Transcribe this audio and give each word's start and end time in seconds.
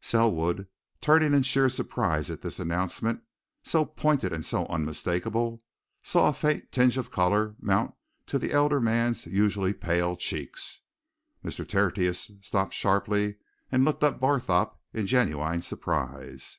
Selwood, 0.00 0.66
turning 1.00 1.32
in 1.32 1.44
sheer 1.44 1.68
surprise 1.68 2.28
at 2.28 2.40
this 2.42 2.58
announcement, 2.58 3.22
so 3.62 3.84
pointed 3.84 4.32
and 4.32 4.44
so 4.44 4.66
unmistakable, 4.66 5.62
saw 6.02 6.28
a 6.28 6.32
faint 6.32 6.72
tinge 6.72 6.96
of 6.98 7.12
colour 7.12 7.54
mount 7.60 7.94
to 8.26 8.36
the 8.36 8.50
elder 8.52 8.80
man's 8.80 9.26
usually 9.26 9.72
pale 9.72 10.16
cheeks. 10.16 10.80
Mr. 11.44 11.64
Tertius 11.64 12.32
stopped 12.42 12.74
sharply 12.74 13.36
and 13.70 13.84
looked 13.84 14.02
at 14.02 14.18
Barthorpe 14.18 14.76
in 14.92 15.06
genuine 15.06 15.62
surprise. 15.62 16.58